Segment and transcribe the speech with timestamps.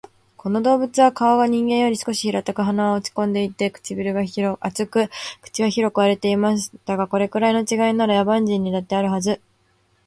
[0.35, 4.23] この動物は顔が人間より少し平たく、鼻は落ち込んでいて、唇が
[4.59, 5.11] 厚く、
[5.43, 6.73] 口は広く割れています。
[6.87, 9.39] だが、これくらいの違いなら、野蛮人にだってあるはず